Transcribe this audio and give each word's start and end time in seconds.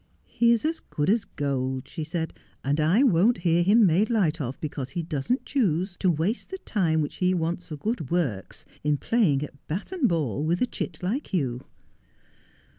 'He 0.39 0.51
is 0.51 0.65
as 0.65 0.79
good 0.79 1.11
as 1.11 1.25
gold,' 1.25 1.87
she 1.87 2.03
said,' 2.03 2.33
and 2.65 2.79
I 2.79 3.03
won't 3.03 3.37
hear 3.45 3.61
him 3.61 3.85
made 3.85 4.09
light 4.09 4.41
of 4.41 4.59
because 4.59 4.89
he 4.89 5.03
doesn't 5.03 5.45
choose 5.45 5.95
to 5.99 6.09
waste 6.09 6.49
the 6.49 6.57
time 6.57 7.01
which 7.01 7.17
he 7.17 7.35
wants 7.35 7.67
for 7.67 7.77
good 7.77 8.09
works 8.09 8.65
in 8.83 8.97
playing 8.97 9.43
at 9.43 9.67
bat 9.67 9.91
and 9.91 10.09
ball 10.09 10.43
with 10.43 10.59
a 10.59 10.65
chit 10.65 11.03
like 11.03 11.35
you.' 11.35 11.65